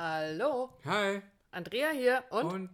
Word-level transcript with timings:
Hallo, 0.00 0.70
Hi. 0.84 1.22
Andrea 1.50 1.90
hier 1.90 2.22
und, 2.30 2.44
Und, 2.44 2.70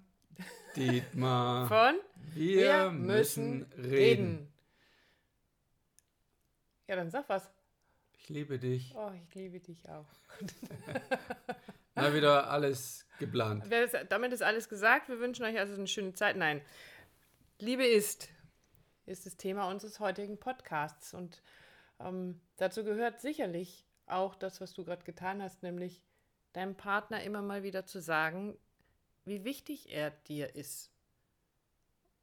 Dietmar. 0.76 1.66
von 1.68 1.98
Wir, 2.34 2.90
müssen 2.90 3.62
reden. 3.78 4.52
Ja, 6.86 6.96
dann 6.96 7.08
sag 7.10 7.26
was. 7.30 7.50
Ich 8.12 8.28
liebe 8.28 8.58
dich. 8.58 8.92
Oh, 8.94 9.10
ich 9.26 9.34
liebe 9.34 9.58
dich 9.58 9.88
auch. 9.88 10.04
Mal 11.94 12.12
wieder 12.12 12.50
alles 12.50 13.06
geplant. 13.18 13.72
Damit 14.10 14.34
ist 14.34 14.42
alles 14.42 14.68
gesagt. 14.68 15.08
Wir 15.08 15.18
wünschen 15.18 15.46
euch 15.46 15.58
also 15.58 15.72
eine 15.72 15.86
schöne 15.86 16.12
Zeit. 16.12 16.36
Nein, 16.36 16.60
Liebe 17.58 17.86
ist, 17.86 18.28
ist 19.06 19.24
das 19.24 19.38
Thema 19.38 19.70
unseres 19.70 19.98
heutigen 19.98 20.36
Podcasts. 20.36 21.14
Und 21.14 21.40
ähm, 22.00 22.38
dazu 22.58 22.84
gehört 22.84 23.22
sicherlich 23.22 23.86
auch 24.04 24.34
das, 24.34 24.60
was 24.60 24.74
du 24.74 24.84
gerade 24.84 25.04
getan 25.04 25.42
hast, 25.42 25.62
nämlich 25.62 26.02
deinem 26.54 26.74
Partner 26.76 27.22
immer 27.22 27.42
mal 27.42 27.62
wieder 27.62 27.84
zu 27.84 28.00
sagen, 28.00 28.56
wie 29.26 29.44
wichtig 29.44 29.92
er 29.92 30.10
dir 30.10 30.54
ist. 30.54 30.90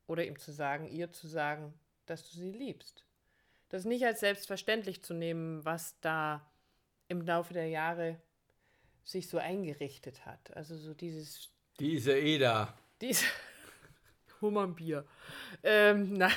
Oder 0.07 0.25
ihm 0.25 0.37
zu 0.39 0.51
sagen, 0.51 0.87
ihr 0.87 1.11
zu 1.11 1.27
sagen, 1.27 1.73
dass 2.05 2.29
du 2.29 2.37
sie 2.37 2.51
liebst. 2.51 3.05
Das 3.69 3.85
nicht 3.85 4.05
als 4.05 4.19
selbstverständlich 4.19 5.03
zu 5.03 5.13
nehmen, 5.13 5.63
was 5.63 5.99
da 6.01 6.45
im 7.07 7.21
Laufe 7.21 7.53
der 7.53 7.67
Jahre 7.67 8.19
sich 9.03 9.27
so 9.29 9.37
eingerichtet 9.37 10.25
hat. 10.25 10.55
Also 10.55 10.77
so 10.77 10.93
dieses, 10.93 11.49
Diese 11.79 12.17
Eda. 12.17 12.73
diese 12.99 13.25
Hummernbier. 14.41 15.05
Ähm, 15.63 16.13
nein. 16.17 16.33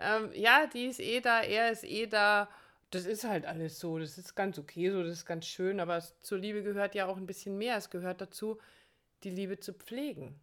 ähm, 0.00 0.30
ja, 0.34 0.66
die 0.66 0.86
ist 0.86 1.00
eh 1.00 1.20
da, 1.20 1.40
er 1.42 1.70
ist 1.70 1.84
eh 1.84 2.06
da. 2.06 2.48
Das 2.94 3.06
ist 3.06 3.24
halt 3.24 3.44
alles 3.44 3.80
so. 3.80 3.98
Das 3.98 4.18
ist 4.18 4.34
ganz 4.34 4.58
okay 4.58 4.90
so, 4.90 5.02
das 5.02 5.12
ist 5.12 5.26
ganz 5.26 5.46
schön. 5.46 5.80
Aber 5.80 6.02
zur 6.20 6.38
Liebe 6.38 6.62
gehört 6.62 6.94
ja 6.94 7.06
auch 7.06 7.16
ein 7.16 7.26
bisschen 7.26 7.58
mehr. 7.58 7.76
Es 7.76 7.90
gehört 7.90 8.20
dazu, 8.20 8.58
die 9.24 9.30
Liebe 9.30 9.58
zu 9.58 9.72
pflegen. 9.72 10.38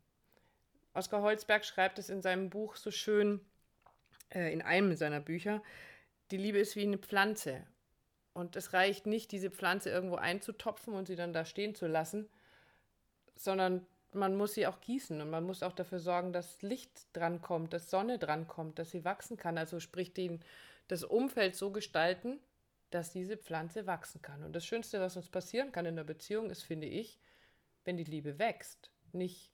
Oskar 0.94 1.22
Holzberg 1.22 1.64
schreibt 1.64 1.98
es 2.00 2.10
in 2.10 2.22
seinem 2.22 2.50
Buch 2.50 2.76
so 2.76 2.92
schön, 2.92 3.40
äh, 4.30 4.52
in 4.52 4.62
einem 4.62 4.96
seiner 4.98 5.22
Bücher. 5.22 5.64
Die 6.32 6.38
Liebe 6.38 6.60
ist 6.60 6.76
wie 6.76 6.84
eine 6.84 6.98
Pflanze. 6.98 7.66
Und 8.34 8.56
es 8.58 8.74
reicht 8.74 9.06
nicht, 9.06 9.32
diese 9.32 9.52
Pflanze 9.52 9.90
irgendwo 9.90 10.16
einzutopfen 10.16 10.94
und 10.94 11.08
sie 11.08 11.16
dann 11.16 11.34
da 11.34 11.46
stehen 11.46 11.76
zu 11.76 11.88
lassen, 11.88 12.30
sondern 13.36 13.86
man 14.14 14.36
muss 14.36 14.54
sie 14.54 14.68
auch 14.68 14.82
gießen 14.82 15.22
und 15.22 15.30
man 15.30 15.46
muss 15.46 15.64
auch 15.64 15.72
dafür 15.72 16.00
sorgen, 16.00 16.34
dass 16.34 16.62
Licht 16.62 17.08
drankommt, 17.14 17.74
dass 17.74 17.90
Sonne 17.90 18.20
drankommt, 18.20 18.80
dass 18.80 18.92
sie 18.92 19.06
wachsen 19.06 19.38
kann. 19.38 19.58
Also 19.58 19.80
sprich 19.80 20.14
den, 20.14 20.42
das 20.92 21.06
Umfeld 21.06 21.56
so 21.56 21.72
gestalten, 21.72 22.38
dass 22.90 23.14
diese 23.14 23.38
Pflanze 23.38 23.88
wachsen 23.88 24.22
kann. 24.22 24.44
Und 24.44 24.54
das 24.54 24.66
Schönste, 24.66 25.00
was 25.00 25.16
uns 25.16 25.30
passieren 25.30 25.72
kann 25.72 25.86
in 25.86 25.96
der 25.96 26.04
Beziehung, 26.04 26.50
ist, 26.50 26.64
finde 26.64 26.88
ich, 26.88 27.18
wenn 27.86 27.96
die 27.96 28.04
Liebe 28.04 28.38
wächst. 28.38 28.92
Nicht, 29.14 29.54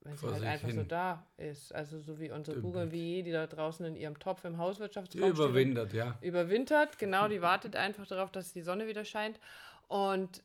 wenn 0.00 0.16
sie 0.16 0.26
halt 0.26 0.42
einfach 0.42 0.70
so 0.70 0.78
hin. 0.78 0.88
da 0.88 1.24
ist. 1.36 1.72
Also 1.72 2.00
so 2.00 2.18
wie 2.18 2.32
unsere 2.32 2.56
Dümpelt. 2.56 2.74
Bougainvillea, 2.74 3.22
die 3.22 3.30
da 3.30 3.46
draußen 3.46 3.86
in 3.86 3.94
ihrem 3.94 4.18
Topf 4.18 4.44
im 4.44 4.58
Hauswirtschaftsraum 4.58 5.22
steht 5.22 5.32
überwintert, 5.32 5.92
ja. 5.92 6.18
überwintert, 6.20 6.98
genau, 6.98 7.28
die 7.28 7.40
wartet 7.40 7.76
einfach 7.76 8.08
darauf, 8.08 8.32
dass 8.32 8.52
die 8.52 8.62
Sonne 8.62 8.88
wieder 8.88 9.04
scheint 9.04 9.38
und 9.86 10.42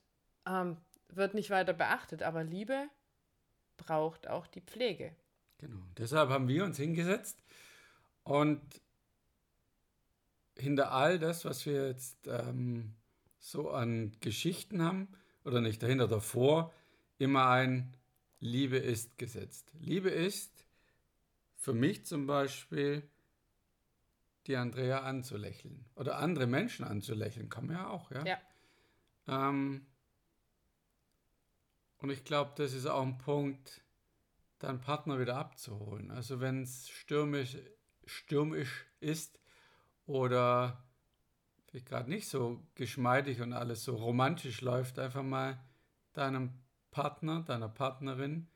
ähm, 0.47 0.77
wird 1.09 1.33
nicht 1.33 1.49
weiter 1.49 1.73
beachtet. 1.73 2.21
Aber 2.21 2.43
Liebe 2.43 2.87
braucht 3.77 4.27
auch 4.27 4.45
die 4.45 4.61
Pflege. 4.61 5.15
Genau. 5.57 5.81
Deshalb 5.97 6.29
haben 6.29 6.47
wir 6.47 6.63
uns 6.63 6.77
hingesetzt 6.77 7.43
und 8.21 8.61
hinter 10.59 10.91
all 10.91 11.19
das, 11.19 11.45
was 11.45 11.66
wir 11.66 11.88
jetzt 11.88 12.27
ähm, 12.27 12.94
so 13.39 13.72
an 13.72 14.11
Geschichten 14.19 14.81
haben, 14.81 15.08
oder 15.44 15.61
nicht 15.61 15.81
dahinter, 15.81 16.08
davor, 16.08 16.73
immer 17.17 17.47
ein 17.49 17.94
Liebe 18.39 18.77
ist 18.77 19.17
gesetzt. 19.17 19.72
Liebe 19.80 20.09
ist 20.09 20.66
für 21.55 21.73
mich 21.73 22.05
zum 22.05 22.27
Beispiel, 22.27 23.04
die 24.45 24.55
Andrea 24.55 25.02
anzulächeln. 25.02 25.86
Oder 25.95 26.20
andere 26.20 26.48
Menschen 26.48 26.86
anzulächeln, 26.86 27.49
kann 27.49 27.67
man 27.67 27.76
ja 27.76 27.89
auch, 27.89 28.11
ja. 28.11 28.26
Ja. 28.26 28.39
Ähm, 29.27 29.86
und 31.98 32.10
ich 32.10 32.23
glaube, 32.23 32.52
das 32.55 32.73
ist 32.73 32.86
auch 32.86 33.02
ein 33.02 33.17
Punkt, 33.17 33.81
deinen 34.60 34.80
Partner 34.80 35.20
wieder 35.20 35.36
abzuholen. 35.36 36.11
Also 36.11 36.39
wenn 36.39 36.64
es 36.64 36.89
stürmisch, 36.89 37.58
stürmisch 38.05 38.86
ist 38.99 39.39
oder 40.07 40.83
vielleicht 41.67 41.85
gerade 41.85 42.09
nicht 42.09 42.27
so 42.27 42.63
geschmeidig 42.75 43.41
und 43.41 43.53
alles 43.53 43.83
so 43.83 43.95
romantisch 43.95 44.61
läuft, 44.61 44.97
einfach 44.97 45.23
mal 45.23 45.59
deinem 46.13 46.53
Partner, 46.89 47.43
deiner 47.43 47.69
Partnerin 47.69 48.47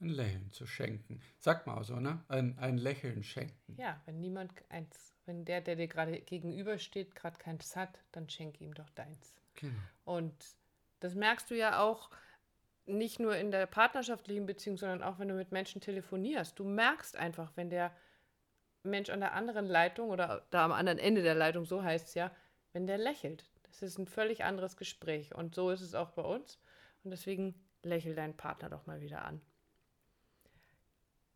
ein 0.00 0.08
Lächeln 0.08 0.52
zu 0.52 0.66
schenken. 0.66 1.20
Sagt 1.38 1.66
man 1.66 1.78
auch 1.78 1.84
so, 1.84 1.96
ne? 1.96 2.22
Ein, 2.28 2.58
ein 2.58 2.76
Lächeln 2.76 3.22
schenken. 3.22 3.76
Ja, 3.76 4.00
wenn 4.04 4.20
niemand 4.20 4.52
eins, 4.68 5.14
wenn 5.26 5.44
der, 5.44 5.60
der 5.60 5.76
dir 5.76 5.88
gerade 5.88 6.20
gegenübersteht, 6.20 7.14
gerade 7.14 7.38
keins 7.38 7.74
hat, 7.76 7.98
dann 8.12 8.28
schenke 8.28 8.62
ihm 8.62 8.74
doch 8.74 8.90
deins. 8.90 9.34
Genau. 9.54 9.74
Und 10.04 10.34
das 11.00 11.14
merkst 11.14 11.50
du 11.50 11.56
ja 11.56 11.80
auch 11.80 12.10
nicht 12.84 13.20
nur 13.20 13.36
in 13.36 13.50
der 13.50 13.66
partnerschaftlichen 13.66 14.46
Beziehung, 14.46 14.76
sondern 14.76 15.02
auch 15.02 15.18
wenn 15.18 15.28
du 15.28 15.34
mit 15.34 15.52
Menschen 15.52 15.80
telefonierst. 15.80 16.58
Du 16.58 16.64
merkst 16.64 17.16
einfach, 17.16 17.52
wenn 17.56 17.70
der 17.70 17.92
Mensch 18.82 19.10
an 19.10 19.20
der 19.20 19.34
anderen 19.34 19.66
Leitung 19.66 20.10
oder 20.10 20.44
da 20.50 20.64
am 20.64 20.72
anderen 20.72 20.98
Ende 20.98 21.22
der 21.22 21.34
Leitung, 21.34 21.64
so 21.64 21.82
heißt 21.82 22.08
es 22.08 22.14
ja, 22.14 22.30
wenn 22.72 22.86
der 22.86 22.98
lächelt. 22.98 23.44
Das 23.64 23.82
ist 23.82 23.98
ein 23.98 24.06
völlig 24.06 24.44
anderes 24.44 24.76
Gespräch. 24.76 25.34
Und 25.34 25.54
so 25.54 25.70
ist 25.70 25.80
es 25.80 25.94
auch 25.94 26.10
bei 26.10 26.22
uns. 26.22 26.58
Und 27.04 27.10
deswegen 27.10 27.54
lächel 27.82 28.14
deinen 28.14 28.36
Partner 28.36 28.68
doch 28.68 28.86
mal 28.86 29.00
wieder 29.00 29.24
an. 29.24 29.40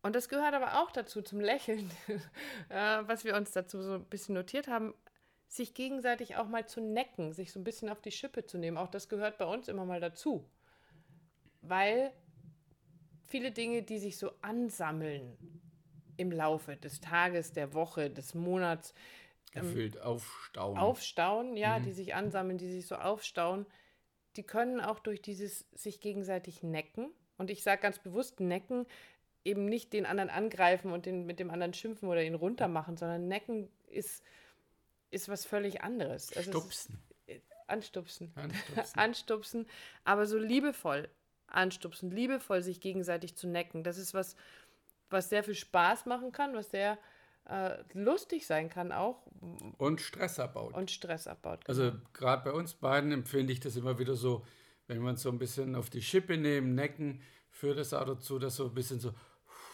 Und 0.03 0.15
das 0.15 0.29
gehört 0.29 0.53
aber 0.53 0.81
auch 0.81 0.91
dazu, 0.91 1.21
zum 1.21 1.39
Lächeln, 1.39 1.89
äh, 2.69 2.99
was 3.01 3.25
wir 3.25 3.35
uns 3.35 3.51
dazu 3.51 3.81
so 3.81 3.95
ein 3.95 4.05
bisschen 4.05 4.35
notiert 4.35 4.67
haben, 4.67 4.93
sich 5.47 5.73
gegenseitig 5.73 6.35
auch 6.35 6.47
mal 6.47 6.67
zu 6.67 6.81
necken, 6.81 7.33
sich 7.33 7.51
so 7.51 7.59
ein 7.59 7.63
bisschen 7.63 7.89
auf 7.89 8.01
die 8.01 8.11
Schippe 8.11 8.45
zu 8.45 8.57
nehmen. 8.57 8.77
Auch 8.77 8.89
das 8.89 9.09
gehört 9.09 9.37
bei 9.37 9.45
uns 9.45 9.67
immer 9.67 9.85
mal 9.85 9.99
dazu. 9.99 10.49
Weil 11.61 12.11
viele 13.25 13.51
Dinge, 13.51 13.83
die 13.83 13.97
sich 13.97 14.17
so 14.17 14.31
ansammeln 14.41 15.37
im 16.17 16.31
Laufe 16.31 16.75
des 16.77 16.99
Tages, 16.99 17.53
der 17.53 17.73
Woche, 17.73 18.09
des 18.09 18.33
Monats, 18.33 18.93
Gefühlt 19.51 19.99
aufstauen. 20.01 20.77
aufstauen, 20.77 21.55
ja, 21.57 21.79
die 21.79 21.93
sich 21.93 22.13
ansammeln, 22.15 22.57
die 22.57 22.69
sich 22.71 22.85
so 22.85 22.95
aufstauen, 22.95 23.65
die 24.35 24.43
können 24.43 24.81
auch 24.81 24.99
durch 24.99 25.21
dieses 25.21 25.65
sich 25.73 25.99
gegenseitig 25.99 26.61
necken. 26.63 27.09
Und 27.37 27.49
ich 27.49 27.63
sage 27.63 27.81
ganz 27.81 27.97
bewusst 27.99 28.39
necken, 28.39 28.85
eben 29.43 29.65
nicht 29.65 29.93
den 29.93 30.05
anderen 30.05 30.29
angreifen 30.29 30.91
und 30.91 31.05
den, 31.05 31.25
mit 31.25 31.39
dem 31.39 31.49
anderen 31.49 31.73
schimpfen 31.73 32.09
oder 32.09 32.23
ihn 32.23 32.35
runtermachen, 32.35 32.97
sondern 32.97 33.27
necken 33.27 33.69
ist, 33.87 34.23
ist 35.09 35.29
was 35.29 35.45
völlig 35.45 35.81
anderes. 35.81 36.35
Also 36.35 36.51
ist- 36.51 36.57
Stupsen. 36.57 36.99
Anstupsen. 37.67 38.31
Anstupsen. 38.35 38.93
anstupsen, 38.99 39.65
aber 40.03 40.25
so 40.25 40.37
liebevoll 40.37 41.09
anstupsen, 41.47 42.11
liebevoll 42.11 42.61
sich 42.61 42.79
gegenseitig 42.81 43.35
zu 43.35 43.47
necken. 43.47 43.83
Das 43.83 43.97
ist 43.97 44.13
was, 44.13 44.35
was 45.09 45.29
sehr 45.29 45.43
viel 45.43 45.55
Spaß 45.55 46.05
machen 46.05 46.31
kann, 46.31 46.53
was 46.55 46.71
sehr 46.71 46.97
äh, 47.45 47.77
lustig 47.93 48.45
sein 48.45 48.69
kann 48.69 48.91
auch 48.91 49.25
Und 49.77 50.01
Stress 50.01 50.39
abbaut. 50.39 50.73
und 50.73 50.91
Stress 50.91 51.27
abbaut. 51.27 51.67
Also 51.67 51.93
gerade 52.13 52.43
bei 52.43 52.51
uns 52.51 52.73
beiden 52.73 53.11
empfinde 53.11 53.53
ich 53.53 53.59
das 53.59 53.75
immer 53.75 53.99
wieder 53.99 54.15
so, 54.15 54.45
wenn 54.87 55.01
wir 55.01 55.09
uns 55.09 55.21
so 55.21 55.29
ein 55.29 55.39
bisschen 55.39 55.75
auf 55.75 55.89
die 55.89 56.01
Schippe 56.01 56.37
nehmen, 56.37 56.75
necken, 56.75 57.21
führt 57.49 57.77
es 57.77 57.93
auch 57.93 58.05
dazu, 58.05 58.39
dass 58.39 58.57
so 58.57 58.65
ein 58.65 58.73
bisschen 58.73 58.99
so 58.99 59.13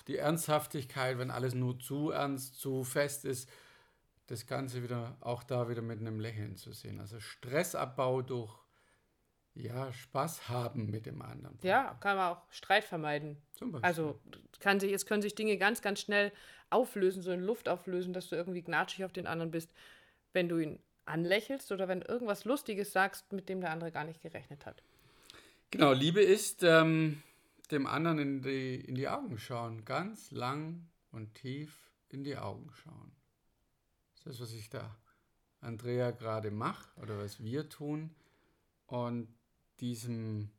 die 0.07 0.17
Ernsthaftigkeit, 0.17 1.17
wenn 1.17 1.31
alles 1.31 1.53
nur 1.53 1.79
zu 1.79 2.11
ernst, 2.11 2.59
zu 2.59 2.83
fest 2.83 3.25
ist, 3.25 3.49
das 4.27 4.45
Ganze 4.45 4.83
wieder 4.83 5.17
auch 5.21 5.43
da 5.43 5.69
wieder 5.69 5.81
mit 5.81 5.99
einem 5.99 6.19
Lächeln 6.19 6.55
zu 6.55 6.71
sehen. 6.71 6.99
Also 6.99 7.19
Stressabbau 7.19 8.21
durch 8.21 8.53
ja, 9.55 9.91
Spaß 9.93 10.49
haben 10.49 10.89
mit 10.89 11.05
dem 11.05 11.21
anderen. 11.21 11.57
Ja, 11.61 11.95
kann 11.99 12.17
man 12.17 12.33
auch 12.33 12.41
Streit 12.49 12.83
vermeiden. 12.83 13.37
Zum 13.53 13.71
Beispiel. 13.71 13.87
Also 13.87 14.19
kann 14.59 14.79
sich, 14.79 14.91
es 14.91 15.05
können 15.05 15.21
sich 15.21 15.35
Dinge 15.35 15.57
ganz, 15.57 15.81
ganz 15.81 15.99
schnell 16.01 16.31
auflösen, 16.69 17.21
so 17.21 17.31
in 17.31 17.41
Luft 17.41 17.69
auflösen, 17.69 18.13
dass 18.13 18.29
du 18.29 18.35
irgendwie 18.35 18.63
gnatschig 18.63 19.05
auf 19.05 19.13
den 19.13 19.27
anderen 19.27 19.51
bist, 19.51 19.71
wenn 20.31 20.49
du 20.49 20.57
ihn 20.57 20.79
anlächelst 21.05 21.71
oder 21.71 21.87
wenn 21.87 22.01
irgendwas 22.01 22.45
Lustiges 22.45 22.91
sagst, 22.91 23.31
mit 23.31 23.49
dem 23.49 23.61
der 23.61 23.71
andere 23.71 23.91
gar 23.91 24.05
nicht 24.05 24.21
gerechnet 24.21 24.65
hat. 24.65 24.81
Genau, 25.69 25.91
Liebe 25.91 26.21
ist 26.21 26.63
ähm, 26.63 27.21
dem 27.71 27.87
anderen 27.87 28.19
in 28.19 28.41
die, 28.41 28.75
in 28.75 28.95
die 28.95 29.07
Augen 29.07 29.37
schauen. 29.37 29.85
Ganz 29.85 30.31
lang 30.31 30.87
und 31.11 31.35
tief 31.35 31.91
in 32.09 32.23
die 32.23 32.37
Augen 32.37 32.71
schauen. 32.73 33.11
Das 34.23 34.33
ist 34.33 34.41
das, 34.41 34.47
was 34.47 34.53
ich 34.53 34.69
da 34.69 34.95
Andrea 35.61 36.11
gerade 36.11 36.51
mache 36.51 36.89
oder 37.01 37.17
was 37.19 37.43
wir 37.43 37.69
tun. 37.69 38.15
Und 38.85 39.27
diesem 39.83 40.49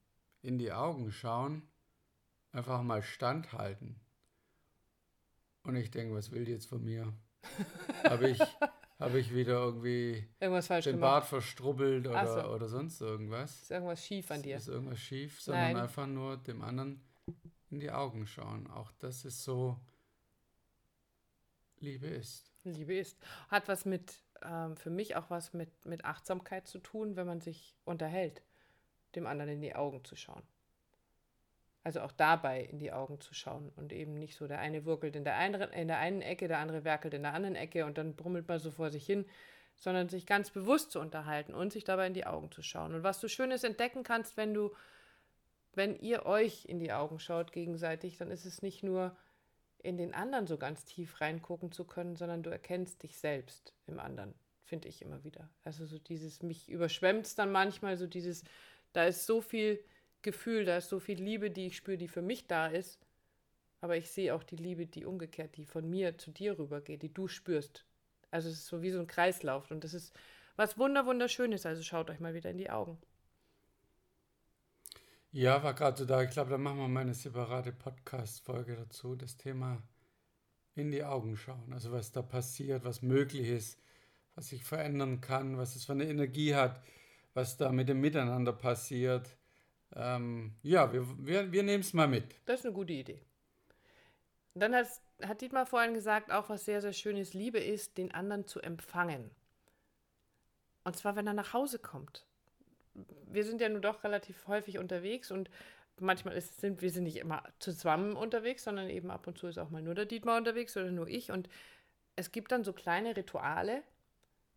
in 0.42 0.58
die 0.58 0.72
Augen 0.72 1.10
schauen 1.10 1.62
einfach 2.52 2.82
mal 2.82 3.02
standhalten. 3.02 3.98
Und 5.62 5.76
ich 5.76 5.90
denke, 5.90 6.14
was 6.14 6.30
will 6.30 6.44
die 6.44 6.52
jetzt 6.52 6.66
von 6.66 6.84
mir? 6.84 7.14
Habe 8.04 8.28
ich 8.28 8.40
habe 9.00 9.18
ich 9.18 9.34
wieder 9.34 9.54
irgendwie 9.54 10.28
Irgendwas 10.40 10.68
falsch 10.68 10.84
den 10.84 10.96
gemacht. 10.96 11.10
Bart 11.10 11.24
verstrubbelt 11.26 12.06
oder, 12.06 12.26
so. 12.26 12.48
oder 12.50 12.68
sonst 12.68 13.00
irgendwas. 13.00 13.62
Ist 13.62 13.70
irgendwas 13.70 14.04
schief 14.04 14.30
an 14.30 14.42
dir. 14.42 14.56
Ist 14.56 14.68
irgendwas 14.68 15.00
schief, 15.00 15.40
sondern 15.40 15.72
Nein. 15.72 15.76
einfach 15.82 16.06
nur 16.06 16.36
dem 16.36 16.62
anderen 16.62 17.02
in 17.70 17.80
die 17.80 17.90
Augen 17.90 18.26
schauen. 18.26 18.66
Auch 18.68 18.92
das 18.98 19.24
ist 19.24 19.42
so, 19.42 19.78
Liebe 21.80 22.06
ist. 22.06 22.52
Liebe 22.62 22.94
ist. 22.94 23.18
Hat 23.48 23.68
was 23.68 23.84
mit, 23.84 24.22
ähm, 24.42 24.76
für 24.76 24.90
mich 24.90 25.16
auch 25.16 25.28
was 25.28 25.52
mit, 25.52 25.84
mit 25.84 26.04
Achtsamkeit 26.04 26.68
zu 26.68 26.78
tun, 26.78 27.16
wenn 27.16 27.26
man 27.26 27.40
sich 27.40 27.76
unterhält, 27.84 28.42
dem 29.16 29.26
anderen 29.26 29.52
in 29.52 29.60
die 29.60 29.74
Augen 29.74 30.04
zu 30.04 30.16
schauen. 30.16 30.42
Also 31.82 32.00
auch 32.00 32.12
dabei 32.12 32.62
in 32.62 32.78
die 32.78 32.92
Augen 32.92 33.20
zu 33.20 33.34
schauen 33.34 33.70
und 33.76 33.92
eben 33.92 34.14
nicht 34.14 34.36
so, 34.36 34.46
der 34.46 34.58
eine 34.58 34.86
wirkelt 34.86 35.16
in 35.16 35.24
der 35.24 35.36
einen, 35.36 35.60
in 35.72 35.88
der 35.88 35.98
einen 35.98 36.22
Ecke, 36.22 36.48
der 36.48 36.58
andere 36.58 36.84
werkelt 36.84 37.12
in 37.12 37.22
der 37.22 37.34
anderen 37.34 37.56
Ecke 37.56 37.84
und 37.84 37.98
dann 37.98 38.16
brummelt 38.16 38.48
man 38.48 38.58
so 38.58 38.70
vor 38.70 38.90
sich 38.90 39.04
hin, 39.04 39.26
sondern 39.76 40.08
sich 40.08 40.26
ganz 40.26 40.50
bewusst 40.50 40.92
zu 40.92 41.00
unterhalten 41.00 41.52
und 41.52 41.72
sich 41.72 41.84
dabei 41.84 42.06
in 42.06 42.14
die 42.14 42.26
Augen 42.26 42.50
zu 42.50 42.62
schauen. 42.62 42.94
Und 42.94 43.02
was 43.02 43.20
du 43.20 43.28
Schönes 43.28 43.64
entdecken 43.64 44.02
kannst, 44.02 44.36
wenn 44.36 44.54
du, 44.54 44.72
wenn 45.74 45.94
ihr 45.96 46.24
euch 46.24 46.64
in 46.64 46.78
die 46.78 46.92
Augen 46.92 47.18
schaut 47.18 47.52
gegenseitig, 47.52 48.16
dann 48.16 48.30
ist 48.30 48.46
es 48.46 48.62
nicht 48.62 48.82
nur 48.82 49.16
in 49.82 49.98
den 49.98 50.14
anderen 50.14 50.46
so 50.46 50.56
ganz 50.56 50.86
tief 50.86 51.20
reingucken 51.20 51.70
zu 51.70 51.84
können, 51.84 52.16
sondern 52.16 52.42
du 52.42 52.50
erkennst 52.50 53.02
dich 53.02 53.18
selbst 53.18 53.74
im 53.86 54.00
anderen, 54.00 54.34
finde 54.64 54.88
ich 54.88 55.02
immer 55.02 55.22
wieder. 55.24 55.50
Also 55.64 55.84
so 55.84 55.98
dieses, 55.98 56.42
mich 56.42 56.70
überschwemmt 56.70 57.38
dann 57.38 57.52
manchmal, 57.52 57.98
so 57.98 58.06
dieses, 58.06 58.44
da 58.94 59.04
ist 59.04 59.26
so 59.26 59.42
viel 59.42 59.84
Gefühl, 60.22 60.64
da 60.64 60.78
ist 60.78 60.88
so 60.88 60.98
viel 60.98 61.22
Liebe, 61.22 61.50
die 61.50 61.66
ich 61.66 61.76
spüre, 61.76 61.98
die 61.98 62.08
für 62.08 62.22
mich 62.22 62.46
da 62.46 62.68
ist, 62.68 62.98
aber 63.82 63.98
ich 63.98 64.10
sehe 64.10 64.34
auch 64.34 64.42
die 64.42 64.56
Liebe, 64.56 64.86
die 64.86 65.04
umgekehrt, 65.04 65.56
die 65.58 65.66
von 65.66 65.88
mir 65.88 66.16
zu 66.16 66.30
dir 66.30 66.58
rübergeht, 66.58 67.02
die 67.02 67.12
du 67.12 67.28
spürst. 67.28 67.84
Also 68.30 68.48
es 68.48 68.54
ist 68.54 68.66
so 68.66 68.80
wie 68.80 68.90
so 68.90 68.98
ein 68.98 69.06
Kreislauf 69.06 69.70
und 69.70 69.84
das 69.84 69.92
ist 69.92 70.14
was 70.56 70.78
wunder 70.78 71.04
wunderschönes, 71.04 71.66
also 71.66 71.82
schaut 71.82 72.08
euch 72.08 72.20
mal 72.20 72.32
wieder 72.32 72.50
in 72.50 72.58
die 72.58 72.70
Augen. 72.70 72.96
Ja, 75.32 75.62
war 75.64 75.74
gerade 75.74 75.96
so 75.96 76.04
da. 76.04 76.22
Ich 76.22 76.30
glaube, 76.30 76.50
da 76.50 76.58
machen 76.58 76.78
wir 76.78 76.86
mal 76.86 77.00
eine 77.00 77.12
separate 77.12 77.72
Podcast-Folge 77.72 78.76
dazu. 78.76 79.16
Das 79.16 79.36
Thema 79.36 79.82
in 80.76 80.92
die 80.92 81.02
Augen 81.02 81.36
schauen. 81.36 81.72
Also 81.72 81.90
was 81.90 82.12
da 82.12 82.22
passiert, 82.22 82.84
was 82.84 83.02
möglich 83.02 83.48
ist, 83.48 83.80
was 84.36 84.50
sich 84.50 84.62
verändern 84.62 85.20
kann, 85.20 85.58
was 85.58 85.74
es 85.74 85.84
für 85.84 85.92
eine 85.92 86.08
Energie 86.08 86.54
hat, 86.54 86.80
was 87.34 87.56
da 87.56 87.70
mit 87.70 87.88
dem 87.88 88.00
Miteinander 88.00 88.52
passiert. 88.52 89.36
Ähm, 89.94 90.54
ja, 90.62 90.92
wir, 90.92 91.04
wir, 91.18 91.52
wir 91.52 91.62
nehmen 91.62 91.82
es 91.82 91.92
mal 91.92 92.08
mit. 92.08 92.34
Das 92.46 92.60
ist 92.60 92.66
eine 92.66 92.74
gute 92.74 92.92
Idee. 92.92 93.20
Dann 94.54 94.74
hat, 94.74 94.86
hat 95.22 95.40
Dietmar 95.40 95.66
vorhin 95.66 95.94
gesagt, 95.94 96.32
auch 96.32 96.48
was 96.48 96.64
sehr, 96.64 96.80
sehr 96.80 96.92
schönes 96.92 97.34
Liebe 97.34 97.58
ist, 97.58 97.98
den 97.98 98.14
anderen 98.14 98.46
zu 98.46 98.60
empfangen. 98.60 99.30
Und 100.84 100.96
zwar, 100.96 101.16
wenn 101.16 101.26
er 101.26 101.32
nach 101.34 101.52
Hause 101.52 101.78
kommt. 101.78 102.26
Wir 103.26 103.44
sind 103.44 103.60
ja 103.60 103.68
nun 103.68 103.82
doch 103.82 104.04
relativ 104.04 104.46
häufig 104.46 104.78
unterwegs 104.78 105.32
und 105.32 105.50
manchmal 105.98 106.36
ist, 106.36 106.60
sind 106.60 106.82
wir 106.82 106.90
sind 106.90 107.04
nicht 107.04 107.16
immer 107.16 107.42
zusammen 107.58 108.14
unterwegs, 108.14 108.64
sondern 108.64 108.88
eben 108.88 109.10
ab 109.10 109.26
und 109.26 109.38
zu 109.38 109.48
ist 109.48 109.58
auch 109.58 109.70
mal 109.70 109.82
nur 109.82 109.94
der 109.94 110.06
Dietmar 110.06 110.36
unterwegs 110.36 110.76
oder 110.76 110.90
nur 110.90 111.08
ich. 111.08 111.32
Und 111.32 111.48
es 112.14 112.30
gibt 112.30 112.52
dann 112.52 112.62
so 112.62 112.72
kleine 112.72 113.16
Rituale, 113.16 113.82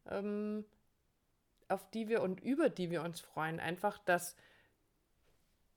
ähm, 0.09 0.65
auf 1.69 1.89
die 1.91 2.07
wir 2.07 2.21
und 2.21 2.39
über 2.41 2.69
die 2.69 2.89
wir 2.91 3.01
uns 3.03 3.19
freuen. 3.19 3.59
Einfach, 3.59 3.97
dass 3.99 4.35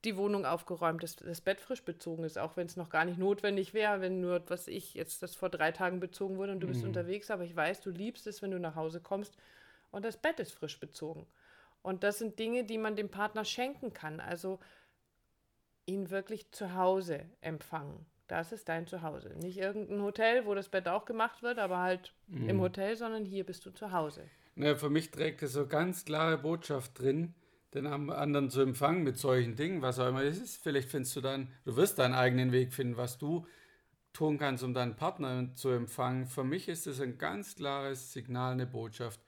die 0.04 0.16
Wohnung 0.16 0.46
aufgeräumt 0.46 1.04
ist, 1.04 1.20
das 1.26 1.42
Bett 1.42 1.60
frisch 1.60 1.82
bezogen 1.84 2.24
ist, 2.24 2.38
auch 2.38 2.56
wenn 2.56 2.66
es 2.66 2.76
noch 2.76 2.88
gar 2.88 3.04
nicht 3.04 3.18
notwendig 3.18 3.74
wäre, 3.74 4.00
wenn 4.00 4.20
nur, 4.20 4.42
was 4.48 4.66
ich 4.66 4.94
jetzt 4.94 5.22
das 5.22 5.36
vor 5.36 5.50
drei 5.50 5.72
Tagen 5.72 6.00
bezogen 6.00 6.38
wurde 6.38 6.52
und 6.52 6.60
du 6.60 6.68
bist 6.68 6.82
Mhm. 6.82 6.88
unterwegs, 6.88 7.30
aber 7.30 7.44
ich 7.44 7.54
weiß, 7.54 7.82
du 7.82 7.90
liebst 7.90 8.26
es, 8.26 8.40
wenn 8.40 8.50
du 8.50 8.58
nach 8.58 8.76
Hause 8.76 9.00
kommst 9.00 9.36
und 9.90 10.04
das 10.04 10.16
Bett 10.16 10.40
ist 10.40 10.52
frisch 10.52 10.80
bezogen. 10.80 11.26
Und 11.82 12.02
das 12.02 12.18
sind 12.18 12.38
Dinge, 12.38 12.64
die 12.64 12.78
man 12.78 12.96
dem 12.96 13.10
Partner 13.10 13.44
schenken 13.44 13.92
kann. 13.92 14.20
Also 14.20 14.58
ihn 15.86 16.10
wirklich 16.10 16.50
zu 16.52 16.74
Hause 16.74 17.26
empfangen. 17.40 18.06
Das 18.26 18.52
ist 18.52 18.68
dein 18.68 18.86
Zuhause. 18.86 19.30
Nicht 19.40 19.58
irgendein 19.58 20.02
Hotel, 20.02 20.46
wo 20.46 20.54
das 20.54 20.68
Bett 20.68 20.86
auch 20.88 21.04
gemacht 21.04 21.42
wird, 21.42 21.58
aber 21.58 21.78
halt 21.78 22.14
im 22.48 22.60
Hotel, 22.60 22.96
sondern 22.96 23.24
hier 23.24 23.44
bist 23.44 23.66
du 23.66 23.70
zu 23.70 23.92
Hause. 23.92 24.28
Ja, 24.62 24.76
für 24.76 24.90
mich 24.90 25.10
trägt 25.10 25.42
es 25.42 25.54
so 25.54 25.66
ganz 25.66 26.04
klare 26.04 26.36
Botschaft 26.36 26.98
drin, 26.98 27.34
den 27.72 27.86
anderen 27.86 28.50
zu 28.50 28.60
empfangen 28.60 29.04
mit 29.04 29.16
solchen 29.16 29.56
Dingen, 29.56 29.80
was 29.80 29.98
auch 29.98 30.08
immer 30.08 30.22
es 30.22 30.38
ist. 30.38 30.62
Vielleicht 30.62 30.90
findest 30.90 31.16
du 31.16 31.22
dann, 31.22 31.48
du 31.64 31.76
wirst 31.76 31.98
deinen 31.98 32.14
eigenen 32.14 32.52
Weg 32.52 32.74
finden, 32.74 32.98
was 32.98 33.16
du 33.16 33.46
tun 34.12 34.38
kannst, 34.38 34.62
um 34.62 34.74
deinen 34.74 34.96
Partner 34.96 35.54
zu 35.54 35.70
empfangen. 35.70 36.26
Für 36.26 36.44
mich 36.44 36.68
ist 36.68 36.86
es 36.86 37.00
ein 37.00 37.16
ganz 37.16 37.56
klares 37.56 38.12
Signal, 38.12 38.52
eine 38.52 38.66
Botschaft. 38.66 39.20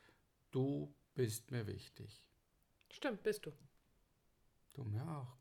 Du 0.51 0.93
bist 1.15 1.51
mir 1.51 1.67
wichtig. 1.67 2.23
Stimmt, 2.91 3.23
bist 3.23 3.47
du. 3.47 3.53
Du 4.75 4.85
mir 4.85 5.03
auch. 5.03 5.37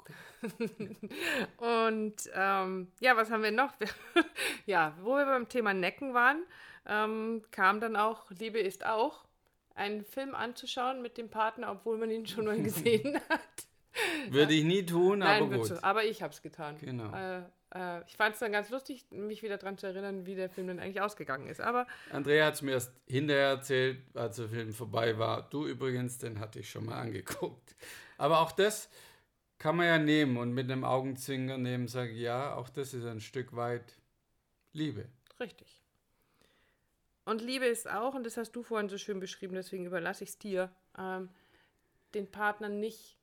Und 1.58 2.30
ähm, 2.34 2.92
ja, 3.02 3.18
was 3.18 3.30
haben 3.30 3.44
wir 3.44 3.52
noch? 3.52 3.74
ja, 4.66 4.96
wo 5.02 5.16
wir 5.16 5.26
beim 5.26 5.50
Thema 5.50 5.74
Necken 5.74 6.14
waren, 6.14 6.44
ähm, 6.86 7.42
kam 7.52 7.82
dann 7.82 7.98
auch 7.98 8.30
Liebe 8.32 8.60
ist 8.60 8.86
auch, 8.86 9.26
einen 9.76 10.04
Film 10.04 10.36
anzuschauen 10.36 11.02
mit 11.02 11.18
dem 11.18 11.30
Partner, 11.30 11.72
obwohl 11.72 11.98
man 11.98 12.12
ihn 12.12 12.26
schon 12.26 12.46
mal 12.46 12.60
gesehen 12.64 13.20
hat. 13.30 13.40
Würde 14.30 14.54
ich 14.54 14.64
nie 14.64 14.86
tun, 14.86 15.20
Nein, 15.20 15.44
aber 15.44 15.58
gut. 15.58 15.70
du, 15.70 15.84
aber 15.84 16.06
ich 16.06 16.22
habe 16.22 16.34
es 16.34 16.42
getan. 16.42 16.78
Genau. 16.80 17.14
Äh, 17.14 17.44
äh, 17.74 18.04
ich 18.08 18.16
fand 18.16 18.34
es 18.34 18.40
dann 18.40 18.52
ganz 18.52 18.70
lustig, 18.70 19.06
mich 19.12 19.44
wieder 19.44 19.58
daran 19.58 19.78
zu 19.78 19.88
erinnern, 19.88 20.26
wie 20.26 20.36
der 20.36 20.50
Film 20.50 20.68
dann 20.68 20.80
eigentlich 20.80 21.02
ausgegangen 21.02 21.48
ist. 21.48 21.62
Aber 21.62 21.88
Andrea 22.12 22.46
hat 22.46 22.56
es 22.56 22.62
mir 22.62 22.72
erst 22.72 22.94
hinterher 23.08 23.50
erzählt, 23.50 24.00
als 24.16 24.38
der 24.38 24.50
Film 24.50 24.74
vorbei 24.74 25.18
war. 25.18 25.50
Du 25.50 25.68
übrigens, 25.68 26.18
den 26.18 26.40
hatte 26.40 26.60
ich 26.60 26.70
schon 26.70 26.86
mal 26.86 27.00
angeguckt. 27.00 27.76
Aber 28.18 28.40
auch 28.42 28.52
das 28.52 28.90
kann 29.58 29.76
man 29.76 29.88
ja 29.88 30.00
nehmen 30.00 30.38
und 30.38 30.54
mit 30.54 30.72
einem 30.72 30.84
Augenzwinger 30.84 31.58
nehmen, 31.58 31.88
sage 31.88 32.12
ich, 32.12 32.20
ja, 32.20 32.56
auch 32.56 32.70
das 32.70 32.94
ist 32.94 33.06
ein 33.06 33.22
Stück 33.22 33.56
weit 33.56 33.98
Liebe. 34.74 35.08
richtig. 35.40 35.81
Und 37.26 37.42
Liebe 37.42 37.66
ist 37.66 37.90
auch, 37.90 38.16
und 38.16 38.26
das 38.26 38.38
hast 38.38 38.52
du 38.54 38.64
vorhin 38.64 38.90
so 38.90 38.98
schön 38.98 39.20
beschrieben, 39.20 39.54
deswegen 39.54 39.86
überlasse 39.86 40.24
ich 40.24 40.32
es 40.32 40.38
dir, 40.40 40.72
ähm, 40.98 41.30
den 42.14 42.30
Partner 42.30 42.70
nicht 42.70 43.18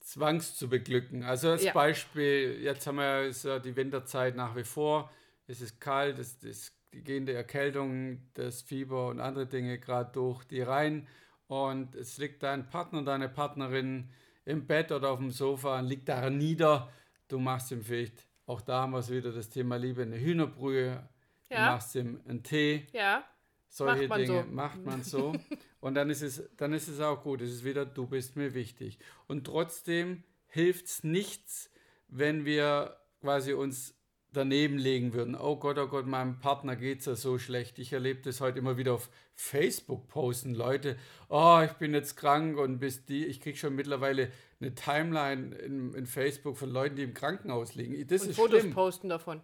Zwangs 0.00 0.56
zu 0.56 0.68
beglücken. 0.68 1.22
Also 1.22 1.50
als 1.50 1.64
Ja. 1.64 1.72
Beispiel, 1.72 2.60
jetzt 2.62 2.86
haben 2.86 2.96
wir 2.96 3.24
ist 3.24 3.44
ja 3.44 3.58
die 3.58 3.76
Winterzeit 3.76 4.36
nach 4.36 4.56
wie 4.56 4.64
vor. 4.64 5.10
Es 5.46 5.60
ist 5.60 5.80
kalt, 5.80 6.18
es 6.18 6.42
ist 6.42 6.72
die 6.94 7.04
gehende 7.04 7.34
Erkältung, 7.34 8.22
das 8.34 8.62
Fieber 8.62 9.08
und 9.08 9.20
andere 9.20 9.46
Dinge 9.46 9.78
gerade 9.78 10.10
durch 10.12 10.44
die 10.44 10.62
Reihen. 10.62 11.06
Und 11.46 11.94
es 11.94 12.16
liegt 12.18 12.42
dein 12.42 12.70
Partner, 12.70 13.02
deine 13.02 13.28
Partnerin 13.28 14.10
im 14.46 14.66
Bett 14.66 14.92
oder 14.92 15.10
auf 15.10 15.18
dem 15.18 15.30
Sofa 15.30 15.78
und 15.78 15.86
liegt 15.86 16.08
daran 16.08 16.38
nieder. 16.38 16.90
Du 17.28 17.38
machst 17.38 17.70
ihm 17.70 17.82
vielleicht, 17.82 18.26
auch 18.46 18.62
da 18.62 18.82
haben 18.82 18.92
wir 18.92 18.98
es 19.00 19.10
wieder 19.10 19.32
das 19.32 19.50
Thema 19.50 19.76
Liebe, 19.76 20.02
eine 20.02 20.18
Hühnerbrühe. 20.18 21.06
Ja. 21.50 21.72
machst 21.72 21.94
ihm 21.94 22.20
einen 22.28 22.42
Tee. 22.42 22.86
Ja, 22.92 23.24
Solche 23.70 24.08
Macht 24.08 24.20
Dinge 24.20 24.44
so. 24.44 24.50
macht 24.54 24.84
man 24.84 25.02
so. 25.02 25.34
Und 25.80 25.94
dann 25.94 26.10
ist, 26.10 26.22
es, 26.22 26.42
dann 26.56 26.72
ist 26.72 26.88
es 26.88 27.00
auch 27.00 27.22
gut. 27.22 27.40
Es 27.42 27.50
ist 27.50 27.64
wieder, 27.64 27.86
du 27.86 28.06
bist 28.06 28.34
mir 28.36 28.54
wichtig. 28.54 28.98
Und 29.26 29.44
trotzdem 29.46 30.24
hilft 30.46 30.86
es 30.86 31.04
nichts, 31.04 31.70
wenn 32.08 32.44
wir 32.44 32.96
quasi 33.20 33.52
uns 33.52 33.94
daneben 34.32 34.78
legen 34.78 35.12
würden. 35.14 35.34
Oh 35.36 35.56
Gott, 35.56 35.78
oh 35.78 35.86
Gott, 35.86 36.06
meinem 36.06 36.38
Partner 36.38 36.76
geht 36.76 37.00
es 37.00 37.06
ja 37.06 37.14
so 37.14 37.38
schlecht. 37.38 37.78
Ich 37.78 37.92
erlebe 37.92 38.20
das 38.22 38.40
heute 38.40 38.58
immer 38.58 38.76
wieder 38.76 38.94
auf 38.94 39.10
Facebook 39.34 40.08
posten. 40.08 40.54
Leute, 40.54 40.96
oh, 41.28 41.60
ich 41.64 41.72
bin 41.72 41.94
jetzt 41.94 42.16
krank 42.16 42.58
und 42.58 42.78
bis 42.78 43.04
die, 43.04 43.26
ich 43.26 43.40
kriege 43.40 43.56
schon 43.56 43.74
mittlerweile 43.74 44.30
eine 44.60 44.74
Timeline 44.74 45.54
in, 45.56 45.94
in 45.94 46.06
Facebook 46.06 46.56
von 46.56 46.70
Leuten, 46.70 46.96
die 46.96 47.04
im 47.04 47.14
Krankenhaus 47.14 47.74
liegen. 47.74 48.06
Das 48.06 48.22
und 48.22 48.30
ist 48.30 48.36
Fotos 48.36 48.60
schlimm. 48.60 48.72
posten 48.74 49.08
davon. 49.08 49.40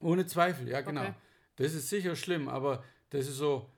Ohne 0.00 0.26
Zweifel, 0.26 0.68
ja, 0.68 0.80
genau. 0.80 1.02
Okay. 1.02 1.14
Das 1.56 1.74
ist 1.74 1.88
sicher 1.88 2.16
schlimm, 2.16 2.48
aber 2.48 2.84
das 3.10 3.26
ist 3.26 3.36
so, 3.36 3.70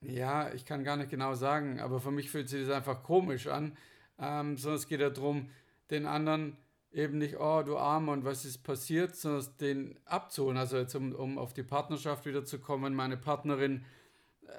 ja, 0.00 0.52
ich 0.52 0.64
kann 0.64 0.84
gar 0.84 0.96
nicht 0.96 1.10
genau 1.10 1.34
sagen, 1.34 1.80
aber 1.80 2.00
für 2.00 2.10
mich 2.10 2.30
fühlt 2.30 2.48
sich 2.48 2.66
das 2.66 2.76
einfach 2.76 3.02
komisch 3.02 3.46
an. 3.46 3.76
Ähm, 4.18 4.56
sondern 4.56 4.78
es 4.78 4.88
geht 4.88 5.00
ja 5.00 5.10
darum, 5.10 5.50
den 5.90 6.06
anderen 6.06 6.56
eben 6.92 7.18
nicht, 7.18 7.38
oh, 7.38 7.62
du 7.62 7.76
Armer 7.76 8.12
und 8.12 8.24
was 8.24 8.44
ist 8.44 8.62
passiert, 8.64 9.14
sondern 9.16 9.46
den 9.60 10.00
abzuholen. 10.04 10.56
Also 10.56 10.78
jetzt, 10.78 10.94
um, 10.94 11.14
um 11.14 11.38
auf 11.38 11.54
die 11.54 11.62
Partnerschaft 11.62 12.26
wieder 12.26 12.44
zu 12.44 12.58
kommen, 12.58 12.94
meine 12.94 13.16
Partnerin 13.16 13.84
äh, 14.46 14.52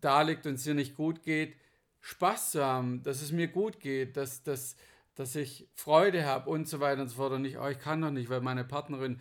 da 0.00 0.22
liegt 0.22 0.46
und 0.46 0.54
es 0.54 0.66
ihr 0.66 0.74
nicht 0.74 0.96
gut 0.96 1.22
geht, 1.22 1.56
Spaß 2.00 2.52
zu 2.52 2.64
haben, 2.64 3.02
dass 3.02 3.20
es 3.22 3.32
mir 3.32 3.48
gut 3.48 3.80
geht, 3.80 4.16
dass, 4.16 4.42
dass, 4.42 4.76
dass 5.14 5.34
ich 5.34 5.68
Freude 5.74 6.24
habe 6.24 6.48
und 6.48 6.68
so 6.68 6.80
weiter 6.80 7.02
und 7.02 7.08
so 7.08 7.16
fort. 7.16 7.32
Und 7.32 7.42
nicht, 7.42 7.58
oh, 7.58 7.68
ich 7.68 7.78
kann 7.78 8.00
doch 8.00 8.10
nicht, 8.10 8.30
weil 8.30 8.40
meine 8.40 8.64
Partnerin 8.64 9.20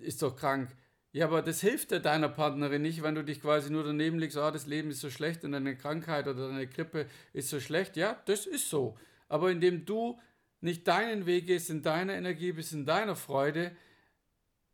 ist 0.00 0.22
doch 0.22 0.36
krank. 0.36 0.70
Ja, 1.12 1.26
aber 1.26 1.42
das 1.42 1.60
hilft 1.60 1.90
ja 1.90 1.98
deiner 1.98 2.28
Partnerin 2.28 2.82
nicht, 2.82 3.02
wenn 3.02 3.14
du 3.14 3.24
dich 3.24 3.40
quasi 3.40 3.70
nur 3.70 3.82
daneben 3.82 4.18
legst, 4.18 4.36
oh, 4.36 4.50
das 4.50 4.66
Leben 4.66 4.90
ist 4.90 5.00
so 5.00 5.10
schlecht 5.10 5.42
und 5.42 5.52
deine 5.52 5.76
Krankheit 5.76 6.28
oder 6.28 6.48
deine 6.48 6.66
Grippe 6.66 7.06
ist 7.32 7.48
so 7.48 7.60
schlecht. 7.60 7.96
Ja, 7.96 8.20
das 8.26 8.46
ist 8.46 8.68
so. 8.68 8.96
Aber 9.28 9.50
indem 9.50 9.84
du 9.84 10.18
nicht 10.60 10.86
deinen 10.86 11.26
Weg 11.26 11.46
gehst, 11.46 11.70
in 11.70 11.82
deiner 11.82 12.14
Energie 12.14 12.52
bist, 12.52 12.72
in 12.72 12.84
deiner 12.84 13.16
Freude, 13.16 13.72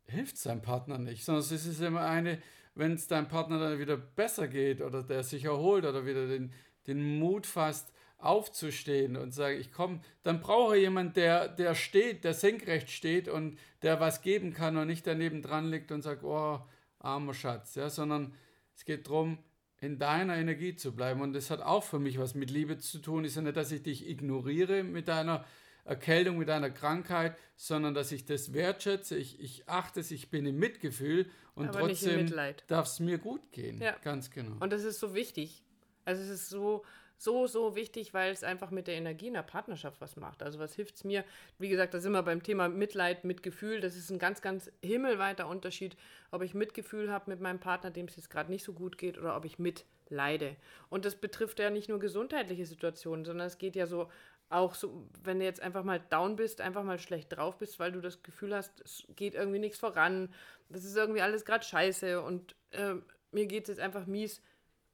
hilft 0.07 0.35
es 0.35 0.43
deinem 0.43 0.61
Partner 0.61 0.97
nicht, 0.97 1.27
es 1.27 1.51
ist 1.51 1.81
immer 1.81 2.01
eine, 2.01 2.41
wenn 2.75 2.93
es 2.93 3.07
deinem 3.07 3.27
Partner 3.27 3.59
dann 3.59 3.79
wieder 3.79 3.97
besser 3.97 4.47
geht 4.47 4.81
oder 4.81 5.03
der 5.03 5.23
sich 5.23 5.45
erholt 5.45 5.85
oder 5.85 6.05
wieder 6.05 6.27
den, 6.27 6.53
den 6.87 7.17
Mut 7.19 7.45
fasst, 7.45 7.91
aufzustehen 8.17 9.17
und 9.17 9.33
sagen, 9.33 9.59
ich 9.59 9.71
komme, 9.71 9.99
dann 10.23 10.39
brauche 10.39 10.77
jemand, 10.77 11.17
der, 11.17 11.47
der 11.47 11.75
steht, 11.75 12.23
der 12.23 12.33
senkrecht 12.33 12.89
steht 12.89 13.27
und 13.27 13.59
der 13.81 13.99
was 13.99 14.21
geben 14.21 14.53
kann 14.53 14.77
und 14.77 14.87
nicht 14.87 15.05
daneben 15.05 15.41
dran 15.41 15.69
liegt 15.69 15.91
und 15.91 16.01
sagt, 16.01 16.23
oh, 16.23 16.59
armer 16.99 17.33
Schatz, 17.33 17.75
ja, 17.75 17.89
sondern 17.89 18.33
es 18.75 18.85
geht 18.85 19.07
darum, 19.07 19.37
in 19.79 19.99
deiner 19.99 20.35
Energie 20.35 20.75
zu 20.75 20.95
bleiben. 20.95 21.21
Und 21.21 21.33
das 21.33 21.49
hat 21.49 21.61
auch 21.61 21.83
für 21.83 21.99
mich 21.99 22.17
was 22.17 22.33
mit 22.33 22.49
Liebe 22.49 22.77
zu 22.77 22.99
tun. 22.99 23.25
Ist 23.25 23.35
ja 23.35 23.41
nicht, 23.41 23.57
dass 23.57 23.71
ich 23.71 23.83
dich 23.83 24.09
ignoriere 24.09 24.83
mit 24.83 25.07
deiner 25.07 25.45
Erkältung, 25.83 26.37
mit 26.37 26.49
deiner 26.49 26.71
Krankheit, 26.71 27.37
sondern 27.55 27.93
dass 27.93 28.11
ich 28.11 28.25
das 28.25 28.53
wertschätze, 28.53 29.15
ich, 29.17 29.39
ich 29.39 29.69
achte 29.69 29.99
es, 29.99 30.09
ich 30.09 30.31
bin 30.31 30.45
im 30.45 30.57
Mitgefühl 30.57 31.29
und 31.53 31.69
Aber 31.69 31.79
trotzdem 31.79 32.33
darf 32.67 32.87
es 32.87 32.99
mir 32.99 33.19
gut 33.19 33.51
gehen. 33.51 33.79
Ja. 33.79 33.95
Ganz 34.03 34.31
genau. 34.31 34.57
Und 34.59 34.73
das 34.73 34.83
ist 34.83 34.99
so 34.99 35.13
wichtig. 35.13 35.63
Also 36.03 36.23
es 36.23 36.29
ist 36.29 36.49
so, 36.49 36.83
so, 37.17 37.47
so 37.47 37.75
wichtig, 37.75 38.13
weil 38.13 38.31
es 38.31 38.43
einfach 38.43 38.71
mit 38.71 38.87
der 38.87 38.95
Energie 38.95 39.27
in 39.27 39.33
der 39.33 39.43
Partnerschaft 39.43 40.01
was 40.01 40.15
macht. 40.15 40.43
Also 40.43 40.59
was 40.59 40.75
hilft 40.75 40.95
es 40.95 41.03
mir? 41.03 41.23
Wie 41.57 41.69
gesagt, 41.69 41.93
da 41.93 41.99
sind 41.99 42.11
wir 42.11 42.23
beim 42.23 42.43
Thema 42.43 42.69
Mitleid, 42.69 43.23
Mitgefühl. 43.23 43.79
Das 43.79 43.95
ist 43.95 44.09
ein 44.09 44.19
ganz, 44.19 44.41
ganz 44.41 44.71
himmelweiter 44.83 45.47
Unterschied, 45.47 45.95
ob 46.31 46.41
ich 46.41 46.53
Mitgefühl 46.53 47.11
habe 47.11 47.31
mit 47.31 47.39
meinem 47.39 47.59
Partner, 47.59 47.91
dem 47.91 48.07
es 48.07 48.15
jetzt 48.15 48.29
gerade 48.29 48.51
nicht 48.51 48.63
so 48.63 48.73
gut 48.73 48.97
geht, 48.97 49.17
oder 49.17 49.35
ob 49.35 49.45
ich 49.45 49.59
mitleide. 49.59 50.55
Und 50.89 51.05
das 51.05 51.15
betrifft 51.15 51.59
ja 51.59 51.69
nicht 51.69 51.89
nur 51.89 51.99
gesundheitliche 51.99 52.65
Situationen, 52.65 53.25
sondern 53.25 53.47
es 53.47 53.57
geht 53.57 53.75
ja 53.75 53.87
so 53.87 54.09
auch 54.49 54.75
so, 54.75 55.07
wenn 55.23 55.39
du 55.39 55.45
jetzt 55.45 55.61
einfach 55.61 55.83
mal 55.83 55.99
down 55.99 56.35
bist, 56.35 56.61
einfach 56.61 56.83
mal 56.83 56.99
schlecht 56.99 57.35
drauf 57.35 57.57
bist, 57.57 57.79
weil 57.79 57.91
du 57.91 58.01
das 58.01 58.21
Gefühl 58.21 58.53
hast, 58.55 58.79
es 58.81 59.03
geht 59.15 59.33
irgendwie 59.33 59.59
nichts 59.59 59.79
voran, 59.79 60.31
das 60.69 60.83
ist 60.83 60.95
irgendwie 60.95 61.21
alles 61.21 61.45
gerade 61.45 61.65
scheiße 61.65 62.21
und 62.21 62.55
äh, 62.71 62.95
mir 63.31 63.47
geht 63.47 63.63
es 63.63 63.69
jetzt 63.69 63.79
einfach 63.79 64.05
mies 64.05 64.41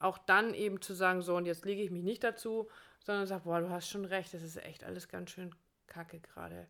auch 0.02 0.18
dann 0.18 0.54
eben 0.54 0.82
zu 0.82 0.94
sagen, 0.94 1.22
so 1.22 1.36
und 1.36 1.46
jetzt 1.46 1.66
lege 1.66 1.82
ich 1.82 1.92
mich 1.92 2.04
nicht 2.04 2.24
dazu, 2.24 2.70
sondern 3.04 3.28
sage, 3.28 3.44
boah, 3.46 3.62
du 3.62 3.70
hast 3.70 3.90
schon 3.90 4.06
recht, 4.06 4.34
das 4.34 4.44
ist 4.44 4.58
echt 4.58 4.84
alles 4.84 5.08
ganz 5.08 5.32
schön 5.32 5.56
kacke 5.88 6.20
gerade. 6.20 6.68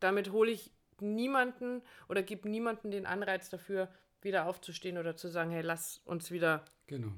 Damit 0.00 0.30
hole 0.30 0.50
ich 0.50 0.70
niemanden 1.00 1.82
oder 2.08 2.22
gebe 2.22 2.48
niemanden 2.48 2.90
den 2.90 3.06
Anreiz 3.06 3.50
dafür, 3.50 3.88
wieder 4.22 4.46
aufzustehen 4.46 4.98
oder 4.98 5.16
zu 5.16 5.28
sagen, 5.28 5.50
hey, 5.50 5.62
lass 5.62 6.00
uns 6.04 6.30
wieder 6.30 6.64
genau. 6.86 7.12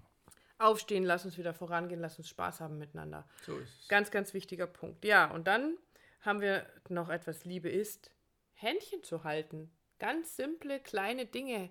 aufstehen, 0.58 1.04
lass 1.04 1.24
uns 1.24 1.38
wieder 1.38 1.54
vorangehen, 1.54 2.00
lass 2.00 2.18
uns 2.18 2.28
Spaß 2.28 2.60
haben 2.60 2.78
miteinander. 2.78 3.26
So 3.44 3.56
ist 3.58 3.82
es. 3.82 3.88
Ganz, 3.88 4.10
ganz 4.10 4.34
wichtiger 4.34 4.66
Punkt. 4.66 5.04
Ja, 5.04 5.30
und 5.30 5.46
dann 5.46 5.76
haben 6.20 6.40
wir 6.40 6.66
noch 6.88 7.08
etwas 7.08 7.44
Liebe 7.44 7.68
ist, 7.68 8.10
Händchen 8.54 9.02
zu 9.02 9.24
halten. 9.24 9.70
Ganz 9.98 10.36
simple, 10.36 10.80
kleine 10.80 11.26
Dinge. 11.26 11.70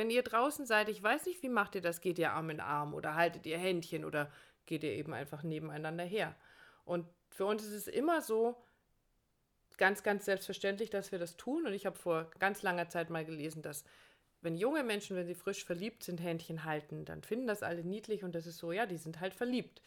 Wenn 0.00 0.08
ihr 0.08 0.22
draußen 0.22 0.64
seid, 0.64 0.88
ich 0.88 1.02
weiß 1.02 1.26
nicht, 1.26 1.42
wie 1.42 1.50
macht 1.50 1.74
ihr 1.74 1.82
das? 1.82 2.00
Geht 2.00 2.18
ihr 2.18 2.32
Arm 2.32 2.48
in 2.48 2.60
Arm 2.60 2.94
oder 2.94 3.16
haltet 3.16 3.44
ihr 3.44 3.58
Händchen 3.58 4.06
oder 4.06 4.32
geht 4.64 4.82
ihr 4.82 4.92
eben 4.92 5.12
einfach 5.12 5.42
nebeneinander 5.42 6.04
her? 6.04 6.34
Und 6.86 7.04
für 7.28 7.44
uns 7.44 7.62
ist 7.62 7.74
es 7.74 7.86
immer 7.86 8.22
so 8.22 8.56
ganz, 9.76 10.02
ganz 10.02 10.24
selbstverständlich, 10.24 10.88
dass 10.88 11.12
wir 11.12 11.18
das 11.18 11.36
tun. 11.36 11.66
Und 11.66 11.74
ich 11.74 11.84
habe 11.84 11.98
vor 11.98 12.30
ganz 12.38 12.62
langer 12.62 12.88
Zeit 12.88 13.10
mal 13.10 13.26
gelesen, 13.26 13.60
dass 13.60 13.84
wenn 14.40 14.56
junge 14.56 14.84
Menschen, 14.84 15.18
wenn 15.18 15.26
sie 15.26 15.34
frisch 15.34 15.66
verliebt 15.66 16.02
sind, 16.02 16.22
Händchen 16.22 16.64
halten, 16.64 17.04
dann 17.04 17.22
finden 17.22 17.46
das 17.46 17.62
alle 17.62 17.84
niedlich 17.84 18.24
und 18.24 18.34
das 18.34 18.46
ist 18.46 18.56
so, 18.56 18.72
ja, 18.72 18.86
die 18.86 18.96
sind 18.96 19.20
halt 19.20 19.34
verliebt. 19.34 19.82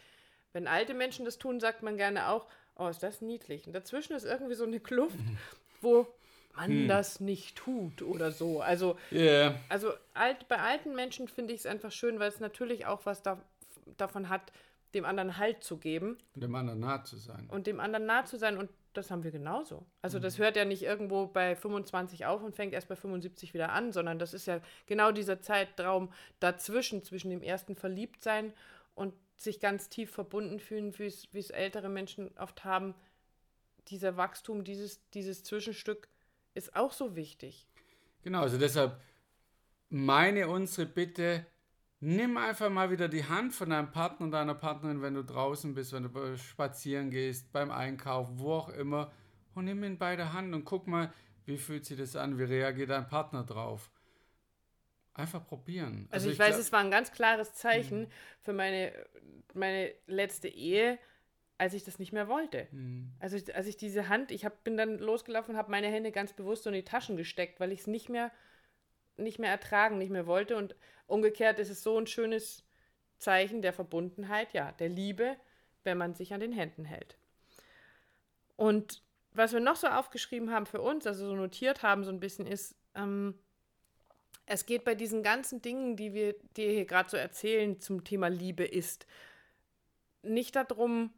Wenn 0.51 0.67
alte 0.67 0.93
Menschen 0.93 1.25
das 1.25 1.39
tun, 1.39 1.60
sagt 1.60 1.82
man 1.82 1.98
gerne 1.98 2.29
auch, 2.29 2.46
oh, 2.75 2.88
ist 2.88 3.01
das 3.01 3.22
niedlich. 3.22 3.65
Und 3.65 3.74
dazwischen 3.74 4.13
ist 4.13 4.25
irgendwie 4.25 4.53
so 4.53 4.65
eine 4.65 4.79
Kluft, 4.79 5.17
wo 5.82 6.05
man 6.55 6.69
hm. 6.69 6.88
das 6.88 7.19
nicht 7.19 7.55
tut 7.55 8.01
oder 8.01 8.31
so. 8.31 8.62
Also, 8.62 8.98
yeah. 9.12 9.55
also 9.69 9.91
alt, 10.13 10.48
bei 10.48 10.60
alten 10.60 10.95
Menschen 10.95 11.27
finde 11.27 11.53
ich 11.53 11.62
es 11.62 11.65
einfach 11.65 11.91
schön, 11.91 12.19
weil 12.19 12.29
es 12.29 12.39
natürlich 12.39 12.86
auch 12.86 13.05
was 13.05 13.22
da, 13.22 13.41
davon 13.98 14.29
hat, 14.29 14.51
dem 14.93 15.05
anderen 15.05 15.38
Halt 15.38 15.63
zu 15.63 15.77
geben. 15.77 16.17
Und 16.36 16.43
dem 16.43 16.55
anderen 16.55 16.79
nah 16.79 17.03
zu 17.03 17.17
sein. 17.17 17.48
Und 17.50 17.67
dem 17.67 17.79
anderen 17.79 18.05
nah 18.05 18.25
zu 18.25 18.38
sein. 18.38 18.57
Und 18.57 18.69
das 18.93 19.10
haben 19.10 19.24
wir 19.24 19.31
genauso. 19.31 19.86
Also 20.03 20.19
das 20.19 20.38
mhm. 20.38 20.43
hört 20.43 20.55
ja 20.55 20.65
nicht 20.65 20.83
irgendwo 20.83 21.25
bei 21.25 21.55
25 21.55 22.25
auf 22.25 22.43
und 22.43 22.55
fängt 22.55 22.74
erst 22.74 22.88
bei 22.88 22.95
75 22.95 23.53
wieder 23.53 23.72
an, 23.72 23.91
sondern 23.91 24.19
das 24.19 24.33
ist 24.33 24.45
ja 24.45 24.62
genau 24.86 25.12
dieser 25.12 25.41
Zeitraum 25.41 26.12
dazwischen, 26.39 27.03
zwischen 27.03 27.31
dem 27.31 27.41
ersten 27.41 27.75
Verliebtsein 27.75 28.53
und 28.93 29.13
sich 29.36 29.60
ganz 29.60 29.89
tief 29.89 30.12
verbunden 30.12 30.60
fühlen, 30.60 30.98
wie 30.98 31.05
es 31.07 31.50
ältere 31.50 31.89
Menschen 31.89 32.29
oft 32.38 32.63
haben. 32.63 32.93
Dieser 33.88 34.15
Wachstum, 34.15 34.63
dieses, 34.63 35.01
dieses 35.10 35.43
Zwischenstück, 35.43 36.07
ist 36.53 36.75
auch 36.75 36.91
so 36.91 37.15
wichtig. 37.15 37.67
Genau, 38.24 38.41
also 38.41 38.57
deshalb 38.57 39.00
meine 39.89 40.48
unsere 40.48 40.88
Bitte, 40.88 41.45
nimm 42.00 42.38
einfach 42.38 42.69
mal 42.69 42.89
wieder 42.89 43.07
die 43.07 43.25
Hand 43.25 43.53
von 43.53 43.69
deinem 43.69 43.91
Partner 43.91 44.25
und 44.25 44.31
deiner 44.31 44.55
Partnerin, 44.55 45.01
wenn 45.01 45.13
du 45.13 45.24
draußen 45.24 45.74
bist, 45.74 45.93
wenn 45.93 46.03
du 46.03 46.38
spazieren 46.38 47.12
gehst, 47.12 47.51
beim 47.51 47.72
Einkaufen, 47.72 48.39
wo 48.39 48.53
auch 48.53 48.69
immer, 48.69 49.12
und 49.53 49.65
nimm 49.65 49.83
ihn 49.83 49.98
bei 49.98 50.15
der 50.15 50.33
Hand 50.33 50.53
und 50.53 50.65
guck 50.65 50.88
mal, 50.88 51.13
wie 51.45 51.57
fühlt 51.57 51.86
sich 51.86 51.98
das 51.98 52.15
an, 52.15 52.39
wie 52.39 52.43
reagiert 52.43 52.89
dein 52.89 53.07
Partner 53.07 53.43
drauf. 53.43 53.91
Einfach 55.13 55.45
probieren. 55.45 56.07
Also, 56.10 56.13
also 56.13 56.27
ich, 56.29 56.33
ich, 56.33 56.39
weiß, 56.39 56.57
es 56.57 56.72
war 56.72 56.79
ein 56.79 56.89
ganz 56.89 57.12
klares 57.12 57.53
Zeichen 57.53 58.07
für 58.41 58.53
meine, 58.53 58.93
meine 59.53 59.93
letzte 60.07 60.48
Ehe, 60.48 60.98
als 61.63 61.74
ich 61.74 61.86
das 61.86 61.98
nicht 61.98 62.12
mehr 62.12 62.27
wollte. 62.27 62.67
Mhm. 62.72 63.13
Also 63.20 63.38
als 63.53 63.67
ich 63.67 63.77
diese 63.77 64.10
Hand, 64.10 64.32
ich 64.32 64.43
hab, 64.43 64.65
bin 64.65 64.75
dann 64.75 64.98
losgelaufen 65.00 65.55
habe 65.55 65.72
meine 65.72 65.88
Hände 65.88 66.12
ganz 66.12 66.34
bewusst 66.34 66.67
in 66.67 66.74
die 66.74 66.84
Taschen 66.84 67.15
gesteckt, 67.15 67.62
weil 67.62 67.72
ich 67.72 67.79
es 67.79 67.88
nicht 67.88 68.10
mehr, 68.10 68.32
nicht 69.15 69.39
mehr 69.39 69.50
ertragen, 69.50 69.98
nicht 69.98 70.12
mehr 70.12 70.27
wollte. 70.27 70.58
Und 70.58 70.75
umgekehrt 71.08 71.60
ist 71.60 71.70
es 71.70 71.82
so 71.82 71.98
ein 71.98 72.05
schönes 72.05 72.65
Zeichen 73.17 73.62
der 73.62 73.72
Verbundenheit, 73.72 74.51
ja, 74.51 74.74
der 74.74 74.89
Liebe, 74.89 75.38
wenn 75.86 75.98
man 75.98 76.15
sich 76.15 76.34
an 76.34 76.41
den 76.41 76.51
Händen 76.51 76.84
hält. 76.84 77.17
Und 78.58 79.01
was 79.32 79.53
wir 79.53 79.62
noch 79.62 79.77
so 79.77 79.88
aufgeschrieben 79.88 80.51
haben 80.51 80.65
für 80.65 80.82
uns, 80.82 81.08
also 81.08 81.25
so 81.25 81.34
notiert 81.34 81.82
haben 81.82 82.03
so 82.03 82.12
ein 82.12 82.20
bisschen, 82.20 82.46
ist, 82.46 82.75
ähm, 82.93 83.39
es 84.46 84.65
geht 84.65 84.84
bei 84.84 84.96
diesen 84.96 85.24
ganzen 85.24 85.62
Dingen, 85.62 85.96
die 85.96 86.13
wir 86.13 86.36
dir 86.58 86.70
hier 86.70 86.86
gerade 86.86 87.10
so 87.10 87.15
erzählen 87.15 87.79
zum 87.79 88.03
Thema 88.03 88.27
Liebe 88.27 88.65
ist, 88.65 89.08
nicht 90.24 90.58
darum, 90.58 91.13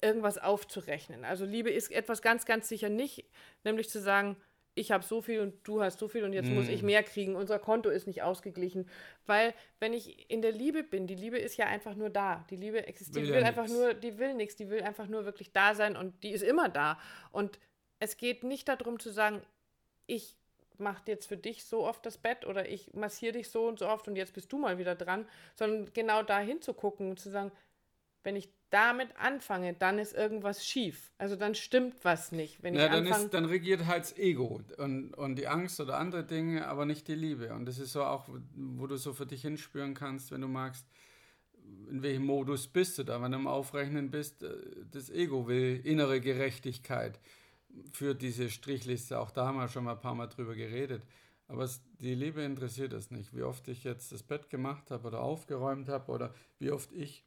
irgendwas 0.00 0.38
aufzurechnen. 0.38 1.24
Also 1.24 1.44
Liebe 1.44 1.70
ist 1.70 1.90
etwas 1.90 2.22
ganz, 2.22 2.44
ganz 2.44 2.68
sicher 2.68 2.88
nicht, 2.88 3.24
nämlich 3.64 3.88
zu 3.90 4.00
sagen, 4.00 4.36
ich 4.78 4.92
habe 4.92 5.04
so 5.04 5.20
viel 5.20 5.40
und 5.40 5.54
du 5.64 5.82
hast 5.82 5.98
so 5.98 6.08
viel 6.08 6.24
und 6.24 6.32
jetzt 6.32 6.48
mm. 6.48 6.54
muss 6.54 6.68
ich 6.68 6.82
mehr 6.82 7.02
kriegen, 7.02 7.34
unser 7.34 7.58
Konto 7.58 7.90
ist 7.90 8.06
nicht 8.06 8.22
ausgeglichen. 8.22 8.88
Weil 9.26 9.54
wenn 9.80 9.92
ich 9.92 10.30
in 10.30 10.40
der 10.40 10.52
Liebe 10.52 10.84
bin, 10.84 11.06
die 11.06 11.16
Liebe 11.16 11.38
ist 11.38 11.56
ja 11.56 11.66
einfach 11.66 11.96
nur 11.96 12.10
da. 12.10 12.44
Die 12.50 12.56
Liebe 12.56 12.86
existiert, 12.86 13.26
will, 13.26 13.26
die 13.26 13.32
will 13.32 13.40
ja 13.40 13.48
einfach 13.48 13.66
nix. 13.66 13.74
nur, 13.74 13.94
die 13.94 14.18
will 14.18 14.34
nichts, 14.34 14.56
die 14.56 14.70
will 14.70 14.82
einfach 14.82 15.08
nur 15.08 15.24
wirklich 15.24 15.52
da 15.52 15.74
sein 15.74 15.96
und 15.96 16.22
die 16.22 16.30
ist 16.30 16.42
immer 16.42 16.68
da. 16.68 16.98
Und 17.32 17.58
es 17.98 18.16
geht 18.16 18.44
nicht 18.44 18.68
darum 18.68 19.00
zu 19.00 19.10
sagen, 19.10 19.42
ich 20.06 20.36
mache 20.78 21.02
jetzt 21.06 21.26
für 21.26 21.36
dich 21.36 21.64
so 21.64 21.84
oft 21.84 22.06
das 22.06 22.18
Bett 22.18 22.46
oder 22.46 22.68
ich 22.68 22.94
massiere 22.94 23.32
dich 23.32 23.50
so 23.50 23.66
und 23.66 23.80
so 23.80 23.88
oft 23.88 24.06
und 24.06 24.14
jetzt 24.14 24.32
bist 24.32 24.52
du 24.52 24.58
mal 24.58 24.78
wieder 24.78 24.94
dran, 24.94 25.28
sondern 25.56 25.92
genau 25.92 26.22
da 26.22 26.38
hinzugucken 26.38 27.10
und 27.10 27.18
zu 27.18 27.30
sagen, 27.30 27.50
wenn 28.28 28.36
ich 28.36 28.50
damit 28.68 29.08
anfange, 29.16 29.72
dann 29.72 29.98
ist 29.98 30.14
irgendwas 30.14 30.62
schief. 30.62 31.10
Also 31.16 31.34
dann 31.34 31.54
stimmt 31.54 31.94
was 32.02 32.30
nicht. 32.30 32.62
Wenn 32.62 32.74
ja, 32.74 32.84
ich 32.84 32.90
dann, 32.90 33.06
ist, 33.06 33.32
dann 33.32 33.46
regiert 33.46 33.86
halt 33.86 34.02
das 34.02 34.18
Ego 34.18 34.60
und, 34.76 35.14
und 35.14 35.36
die 35.36 35.48
Angst 35.48 35.80
oder 35.80 35.96
andere 35.96 36.24
Dinge, 36.24 36.68
aber 36.68 36.84
nicht 36.84 37.08
die 37.08 37.14
Liebe. 37.14 37.54
Und 37.54 37.64
das 37.64 37.78
ist 37.78 37.92
so 37.92 38.04
auch, 38.04 38.28
wo 38.54 38.86
du 38.86 38.96
so 38.96 39.14
für 39.14 39.24
dich 39.24 39.40
hinspüren 39.40 39.94
kannst, 39.94 40.30
wenn 40.30 40.42
du 40.42 40.46
magst, 40.46 40.86
in 41.88 42.02
welchem 42.02 42.26
Modus 42.26 42.68
bist 42.68 42.98
du 42.98 43.04
da. 43.04 43.22
Wenn 43.22 43.32
du 43.32 43.38
am 43.38 43.46
Aufrechnen 43.46 44.10
bist, 44.10 44.42
äh, 44.42 44.50
das 44.90 45.08
Ego 45.08 45.48
will 45.48 45.80
innere 45.84 46.20
Gerechtigkeit 46.20 47.18
für 47.92 48.14
diese 48.14 48.50
Strichliste. 48.50 49.18
Auch 49.20 49.30
da 49.30 49.46
haben 49.46 49.56
wir 49.56 49.68
schon 49.68 49.84
mal 49.84 49.92
ein 49.92 50.00
paar 50.00 50.14
Mal 50.14 50.26
drüber 50.26 50.54
geredet. 50.54 51.02
Aber 51.46 51.62
es, 51.62 51.80
die 51.98 52.14
Liebe 52.14 52.42
interessiert 52.42 52.92
das 52.92 53.10
nicht. 53.10 53.34
Wie 53.34 53.42
oft 53.42 53.66
ich 53.68 53.84
jetzt 53.84 54.12
das 54.12 54.22
Bett 54.22 54.50
gemacht 54.50 54.90
habe 54.90 55.08
oder 55.08 55.22
aufgeräumt 55.22 55.88
habe 55.88 56.12
oder 56.12 56.34
wie 56.58 56.70
oft 56.70 56.92
ich 56.92 57.24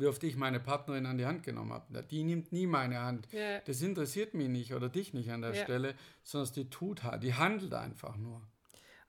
wie 0.00 0.06
oft 0.06 0.22
ich 0.24 0.36
meine 0.36 0.60
Partnerin 0.60 1.06
an 1.06 1.18
die 1.18 1.26
Hand 1.26 1.42
genommen 1.42 1.72
habe. 1.72 2.02
Die 2.04 2.24
nimmt 2.24 2.52
nie 2.52 2.66
meine 2.66 3.00
Hand. 3.00 3.28
Ja. 3.32 3.60
Das 3.60 3.80
interessiert 3.82 4.34
mich 4.34 4.48
nicht 4.48 4.74
oder 4.74 4.88
dich 4.88 5.14
nicht 5.14 5.30
an 5.30 5.42
der 5.42 5.54
ja. 5.54 5.62
Stelle, 5.62 5.94
sondern 6.22 6.52
die 6.54 6.70
tut 6.70 7.02
halt, 7.02 7.22
die 7.22 7.34
handelt 7.34 7.74
einfach 7.74 8.16
nur. 8.16 8.42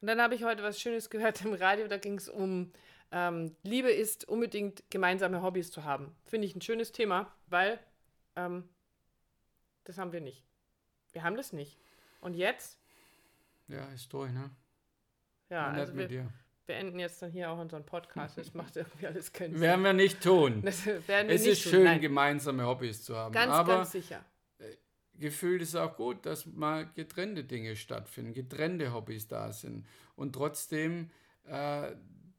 Und 0.01 0.07
dann 0.07 0.21
habe 0.21 0.35
ich 0.35 0.43
heute 0.43 0.63
was 0.63 0.79
Schönes 0.79 1.09
gehört 1.09 1.43
im 1.43 1.53
Radio, 1.53 1.87
da 1.87 1.97
ging 1.97 2.17
es 2.17 2.29
um 2.29 2.71
ähm, 3.11 3.55
Liebe 3.63 3.91
ist 3.91 4.27
unbedingt 4.27 4.83
gemeinsame 4.89 5.41
Hobbys 5.41 5.71
zu 5.71 5.83
haben. 5.83 6.15
Finde 6.25 6.47
ich 6.47 6.55
ein 6.55 6.61
schönes 6.61 6.91
Thema, 6.91 7.31
weil 7.47 7.79
ähm, 8.35 8.67
das 9.85 9.97
haben 9.97 10.11
wir 10.11 10.21
nicht. 10.21 10.43
Wir 11.13 11.23
haben 11.23 11.37
das 11.37 11.53
nicht. 11.53 11.79
Und 12.19 12.33
jetzt? 12.33 12.77
Ja, 13.67 13.85
ist 13.93 14.11
durch, 14.11 14.31
ne? 14.31 14.49
Ja, 15.49 15.67
also 15.67 15.95
wir, 15.95 16.07
dir 16.07 16.29
beenden 16.65 16.99
jetzt 16.99 17.21
dann 17.21 17.31
hier 17.31 17.51
auch 17.51 17.59
unseren 17.59 17.85
Podcast. 17.85 18.37
Das 18.37 18.53
macht 18.53 18.75
irgendwie 18.75 19.07
alles 19.07 19.31
keinen 19.31 19.51
Sinn. 19.53 19.61
Werden 19.61 19.83
wir 19.83 19.93
nicht 19.93 20.21
tun. 20.21 20.63
es 20.65 20.85
ist 20.85 21.63
tun. 21.63 21.71
schön, 21.71 21.83
Nein. 21.83 22.01
gemeinsame 22.01 22.65
Hobbys 22.65 23.03
zu 23.03 23.15
haben. 23.15 23.33
Ganz, 23.33 23.51
Aber 23.51 23.75
ganz 23.77 23.91
sicher. 23.91 24.23
Äh, 24.59 24.75
gefühlt 25.13 25.61
ist 25.61 25.75
auch 25.75 25.95
gut, 25.95 26.25
dass 26.25 26.45
mal 26.45 26.87
getrennte 26.95 27.43
Dinge 27.43 27.75
stattfinden, 27.75 28.33
getrennte 28.33 28.93
Hobbys 28.93 29.27
da 29.27 29.51
sind 29.51 29.85
und 30.15 30.33
trotzdem 30.33 31.09
äh, 31.45 31.91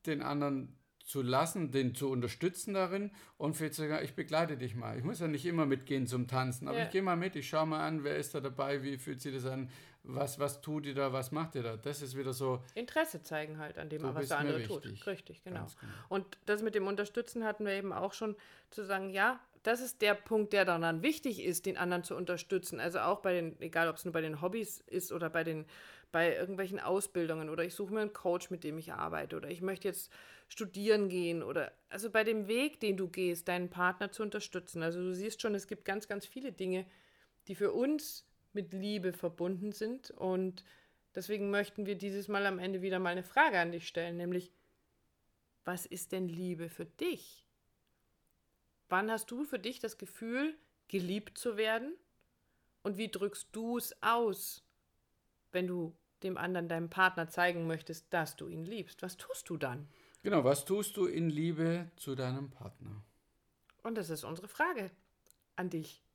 den 0.07 0.23
anderen 0.23 0.77
zu 1.07 1.23
lassen, 1.23 1.71
den 1.71 1.95
zu 1.95 2.11
unterstützen 2.11 2.75
darin 2.75 3.13
und 3.37 3.55
vielleicht 3.55 3.75
sogar, 3.75 4.03
ich 4.03 4.15
begleite 4.15 4.57
dich 4.57 4.75
mal. 4.75 4.99
Ich 4.99 5.05
muss 5.05 5.21
ja 5.21 5.29
nicht 5.29 5.47
immer 5.47 5.65
mitgehen 5.65 6.09
zum 6.09 6.27
Tanzen, 6.27 6.67
aber 6.67 6.79
ja. 6.79 6.85
ich 6.85 6.91
gehe 6.91 7.03
mal 7.03 7.17
mit, 7.17 7.37
ich 7.37 7.49
schaue 7.49 7.67
mal 7.67 7.87
an, 7.87 8.03
wer 8.03 8.17
ist 8.17 8.35
da 8.35 8.41
dabei, 8.41 8.83
wie 8.83 8.99
fühlt 8.99 9.21
sich 9.21 9.33
das 9.33 9.47
an, 9.47 9.71
was, 10.07 10.39
was 10.39 10.61
tut 10.61 10.87
ihr 10.87 10.95
da, 10.95 11.13
was 11.13 11.33
macht 11.33 11.55
ihr 11.55 11.63
da? 11.63 11.77
Das 11.77 12.03
ist 12.03 12.17
wieder 12.17 12.33
so. 12.33 12.63
Interesse 12.75 13.23
zeigen 13.23 13.59
halt 13.59 13.79
an 13.79 13.89
dem, 13.89 14.03
was 14.03 14.29
der 14.29 14.39
andere 14.39 14.63
tut. 14.63 14.85
Richtig, 15.07 15.43
genau. 15.43 15.61
genau. 15.61 15.93
Und 16.09 16.39
das 16.47 16.63
mit 16.63 16.75
dem 16.75 16.87
Unterstützen 16.87 17.45
hatten 17.45 17.65
wir 17.65 17.73
eben 17.73 17.93
auch 17.93 18.13
schon 18.13 18.37
zu 18.71 18.85
sagen, 18.85 19.11
ja, 19.11 19.41
das 19.63 19.81
ist 19.81 20.01
der 20.01 20.15
Punkt, 20.15 20.53
der 20.53 20.65
dann 20.65 21.03
wichtig 21.03 21.43
ist, 21.43 21.67
den 21.67 21.77
anderen 21.77 22.05
zu 22.05 22.15
unterstützen. 22.15 22.79
Also 22.79 23.01
auch 23.01 23.21
bei 23.21 23.33
den, 23.33 23.61
egal 23.61 23.89
ob 23.89 23.97
es 23.97 24.05
nur 24.05 24.13
bei 24.13 24.21
den 24.21 24.41
Hobbys 24.41 24.79
ist 24.87 25.11
oder 25.11 25.29
bei 25.29 25.43
den, 25.43 25.67
bei 26.13 26.37
irgendwelchen 26.37 26.79
Ausbildungen 26.79 27.51
oder 27.51 27.65
ich 27.65 27.75
suche 27.75 27.93
mir 27.93 28.01
einen 28.01 28.13
Coach, 28.13 28.51
mit 28.51 28.63
dem 28.63 28.79
ich 28.79 28.93
arbeite 28.93 29.37
oder 29.37 29.51
ich 29.51 29.63
möchte 29.63 29.89
jetzt 29.89 30.13
studieren 30.47 31.09
gehen 31.09 31.43
oder 31.43 31.73
also 31.89 32.11
bei 32.11 32.23
dem 32.23 32.47
Weg, 32.47 32.79
den 32.79 32.97
du 32.97 33.09
gehst, 33.09 33.49
deinen 33.49 33.69
Partner 33.69 34.13
zu 34.13 34.23
unterstützen. 34.23 34.85
Also 34.85 35.01
du 35.01 35.13
siehst 35.13 35.43
schon, 35.43 35.57
es 35.57 35.67
gibt 35.67 35.85
ganz, 35.85 36.07
ganz 36.07 36.27
viele 36.27 36.53
Dinge, 36.53 36.87
die 37.49 37.57
für 37.57 37.73
uns 37.73 38.26
mit 38.57 38.73
Liebe 38.73 39.13
verbunden 39.13 39.71
sind 39.71 40.11
und 40.11 40.65
deswegen 41.15 41.51
möchten 41.51 41.87
wir 41.87 41.95
dieses 41.95 42.27
Mal 42.27 42.47
am 42.47 42.59
Ende 42.59 42.83
wieder 42.83 42.99
mal 42.99 43.11
eine 43.11 43.23
Frage 43.23 43.61
an 43.61 43.71
dich 43.71 43.87
stellen, 43.87 44.17
nämlich 44.17 44.51
was 45.65 45.85
ist 45.85 46.13
denn 46.13 46.29
Liebe 46.29 46.69
für 46.69 46.87
dich? 46.87 47.45
Wann 48.89 49.11
hast 49.11 49.31
du 49.31 49.45
für 49.45 49.59
dich 49.59 49.79
das 49.81 49.99
Gefühl, 49.99 50.57
geliebt 50.89 51.39
zu 51.39 51.57
werden? 51.57 51.95
Und 52.83 52.97
wie 52.97 53.11
drückst 53.11 53.49
du 53.53 53.77
es 53.77 54.01
aus, 54.01 54.65
wenn 55.51 55.67
du 55.67 55.97
dem 56.23 56.39
anderen, 56.39 56.69
deinem 56.69 56.89
Partner 56.89 57.29
zeigen 57.29 57.67
möchtest, 57.67 58.07
dass 58.15 58.37
du 58.37 58.49
ihn 58.49 58.65
liebst? 58.65 59.03
Was 59.03 59.17
tust 59.17 59.51
du 59.51 59.57
dann? 59.57 59.89
Genau, 60.23 60.45
was 60.45 60.65
tust 60.65 60.97
du 60.97 61.07
in 61.07 61.29
Liebe 61.29 61.91
zu 61.97 62.15
deinem 62.15 62.49
Partner? 62.49 63.03
Und 63.83 63.97
das 63.97 64.09
ist 64.09 64.25
unsere 64.25 64.49
Frage 64.49 64.91
an 65.57 65.69
dich. 65.69 66.06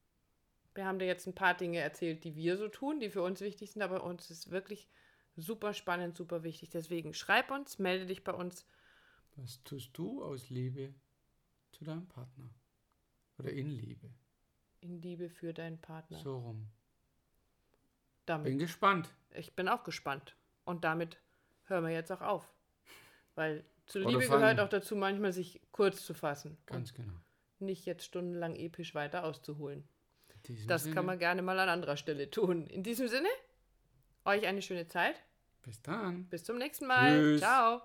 Wir 0.74 0.86
haben 0.86 1.00
dir 1.00 1.06
jetzt 1.06 1.28
ein 1.28 1.36
paar 1.36 1.54
Dinge 1.54 1.80
erzählt, 1.80 2.24
die 2.24 2.36
wir 2.36 2.58
so 2.58 2.68
tun, 2.68 3.00
die 3.00 3.10
für 3.10 3.22
uns 3.22 3.42
wichtig 3.42 3.72
sind, 3.72 3.82
aber 3.82 4.04
uns 4.04 4.30
ist 4.32 4.52
wirklich 4.52 4.88
super 5.36 5.74
spannend, 5.74 6.16
super 6.16 6.44
wichtig. 6.44 6.70
Deswegen 6.70 7.14
schreib 7.14 7.52
uns, 7.52 7.80
melde 7.80 8.06
dich 8.06 8.24
bei 8.24 8.34
uns. 8.34 8.66
Was 9.36 9.64
tust 9.64 9.98
du 9.98 10.24
aus 10.24 10.50
Liebe 10.50 10.94
zu 11.72 11.84
deinem 11.84 12.08
Partner? 12.08 12.50
Oder 13.38 13.52
in 13.52 13.70
Liebe. 13.70 14.10
In 14.82 15.02
Liebe 15.02 15.30
für 15.30 15.54
deinen 15.54 15.80
Partner. 15.80 16.18
So 16.20 16.38
rum. 16.38 16.68
Damit. 18.26 18.46
Bin 18.46 18.60
gespannt. 18.60 19.14
Ich 19.34 19.56
bin 19.56 19.68
auch 19.68 19.84
gespannt. 19.84 20.36
Und 20.64 20.84
damit 20.84 21.18
hören 21.66 21.84
wir 21.84 21.92
jetzt 21.92 22.12
auch 22.12 22.22
auf. 22.22 22.54
Weil 23.36 23.66
zu 23.88 24.00
Liebe 24.00 24.20
gehört 24.20 24.60
auch 24.60 24.70
dazu, 24.70 24.96
manchmal 24.96 25.34
sich 25.34 25.62
kurz 25.72 26.06
zu 26.06 26.14
fassen. 26.14 26.58
Ganz 26.66 26.94
genau. 26.94 27.14
Nicht 27.60 27.86
jetzt 27.86 28.06
stundenlang 28.06 28.56
episch 28.56 28.96
weiter 28.96 29.24
auszuholen. 29.24 29.88
Das 30.68 30.84
Sinne. 30.84 30.96
kann 30.96 31.06
man 31.06 31.20
gerne 31.20 31.42
mal 31.42 31.60
an 31.60 31.70
anderer 31.70 31.98
Stelle 31.98 32.30
tun. 32.30 32.68
In 32.68 32.84
diesem 32.84 33.08
Sinne, 33.08 33.30
euch 34.26 34.46
eine 34.48 34.62
schöne 34.62 34.88
Zeit. 34.88 35.16
Bis 35.64 35.82
dann. 35.82 36.26
Bis 36.30 36.44
zum 36.44 36.58
nächsten 36.58 36.88
Mal. 36.88 37.20
Tschüss. 37.20 37.42
Ciao. 37.42 37.82